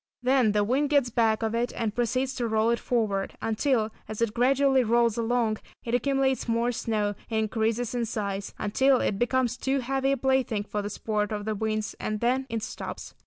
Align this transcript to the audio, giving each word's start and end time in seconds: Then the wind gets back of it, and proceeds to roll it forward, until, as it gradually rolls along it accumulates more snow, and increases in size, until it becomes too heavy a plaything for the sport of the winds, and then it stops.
Then 0.23 0.53
the 0.53 0.63
wind 0.63 0.89
gets 0.89 1.11
back 1.11 1.43
of 1.43 1.53
it, 1.53 1.71
and 1.75 1.93
proceeds 1.93 2.33
to 2.33 2.47
roll 2.47 2.71
it 2.71 2.79
forward, 2.79 3.35
until, 3.39 3.91
as 4.09 4.19
it 4.19 4.33
gradually 4.33 4.83
rolls 4.83 5.15
along 5.15 5.59
it 5.83 5.93
accumulates 5.93 6.47
more 6.47 6.71
snow, 6.71 7.13
and 7.29 7.41
increases 7.43 7.93
in 7.93 8.05
size, 8.05 8.51
until 8.57 8.99
it 8.99 9.19
becomes 9.19 9.57
too 9.57 9.81
heavy 9.81 10.13
a 10.13 10.17
plaything 10.17 10.63
for 10.63 10.81
the 10.81 10.89
sport 10.89 11.31
of 11.31 11.45
the 11.45 11.53
winds, 11.53 11.93
and 11.99 12.19
then 12.19 12.47
it 12.49 12.63
stops. 12.63 13.13